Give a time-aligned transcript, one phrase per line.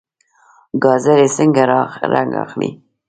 [0.83, 1.63] ګازرې څنګه
[2.13, 2.69] رنګ اخلي؟